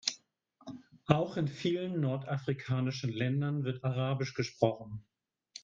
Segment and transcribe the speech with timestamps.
[1.05, 5.05] Auch in vielen nordafrikanischen Ländern wird arabisch gesprochen.